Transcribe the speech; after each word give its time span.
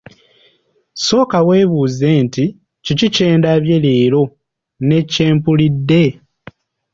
Sooka 1.05 1.37
weebuuze 1.47 2.09
nti: 2.25 2.43
Kiki 2.85 3.07
kye 3.15 3.27
ndabye 3.37 3.75
leero 3.85 4.23
ne 4.87 4.99
kye 5.11 5.27
mpulidde? 5.35 6.03